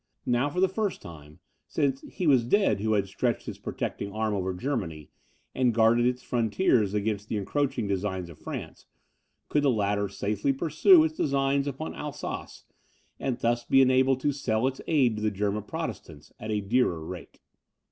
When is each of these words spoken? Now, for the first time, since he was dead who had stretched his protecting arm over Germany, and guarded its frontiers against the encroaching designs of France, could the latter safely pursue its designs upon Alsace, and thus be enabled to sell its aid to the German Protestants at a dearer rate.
Now, 0.25 0.49
for 0.49 0.59
the 0.59 0.67
first 0.67 0.99
time, 0.99 1.41
since 1.67 2.01
he 2.09 2.25
was 2.25 2.43
dead 2.43 2.79
who 2.79 2.93
had 2.93 3.07
stretched 3.07 3.45
his 3.45 3.59
protecting 3.59 4.11
arm 4.11 4.33
over 4.33 4.51
Germany, 4.51 5.11
and 5.53 5.75
guarded 5.75 6.07
its 6.07 6.23
frontiers 6.23 6.95
against 6.95 7.29
the 7.29 7.37
encroaching 7.37 7.87
designs 7.87 8.27
of 8.27 8.39
France, 8.39 8.87
could 9.47 9.61
the 9.61 9.69
latter 9.69 10.09
safely 10.09 10.53
pursue 10.53 11.03
its 11.03 11.15
designs 11.15 11.67
upon 11.67 11.93
Alsace, 11.93 12.63
and 13.19 13.37
thus 13.37 13.63
be 13.63 13.79
enabled 13.79 14.21
to 14.21 14.31
sell 14.31 14.65
its 14.65 14.81
aid 14.87 15.17
to 15.17 15.21
the 15.21 15.29
German 15.29 15.61
Protestants 15.61 16.33
at 16.39 16.49
a 16.49 16.61
dearer 16.61 17.05
rate. 17.05 17.39